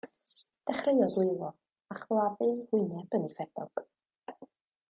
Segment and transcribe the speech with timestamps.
[0.69, 1.49] Dechreuodd wylo,
[1.93, 3.87] a chladdu ei hwyneb yn ei ffedog.